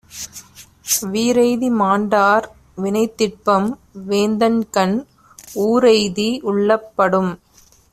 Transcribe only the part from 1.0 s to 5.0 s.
வீறெய்தி மாண்டார் வினைத்திட்பம், வேந்தன்கண்